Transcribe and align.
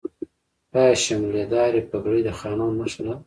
آیا 0.77 0.93
شملې 1.03 1.43
دارې 1.53 1.81
پګړۍ 1.89 2.21
د 2.25 2.29
خانانو 2.39 2.77
نښه 2.79 3.01
نه 3.07 3.13
ده؟ 3.15 3.15